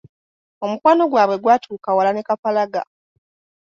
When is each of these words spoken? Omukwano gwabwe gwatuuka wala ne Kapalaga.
Omukwano 0.65 1.03
gwabwe 1.11 1.35
gwatuuka 1.43 1.89
wala 1.97 2.11
ne 2.13 2.23
Kapalaga. 2.27 2.81